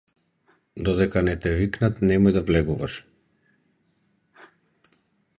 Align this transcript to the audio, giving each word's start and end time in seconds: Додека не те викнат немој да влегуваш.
Додека 0.85 1.21
не 1.27 1.33
те 1.43 1.51
викнат 1.59 2.01
немој 2.11 2.33
да 2.37 2.41
влегуваш. 2.47 2.95